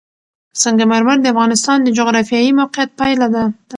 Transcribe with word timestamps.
سنگ 0.61 0.79
مرمر 0.91 1.17
د 1.21 1.25
افغانستان 1.33 1.77
د 1.83 1.87
جغرافیایي 1.97 2.51
موقیعت 2.59 2.89
پایله 2.99 3.27
ده. 3.33 3.43